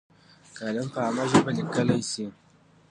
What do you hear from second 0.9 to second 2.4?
په عامه ژبه لیکلی شي.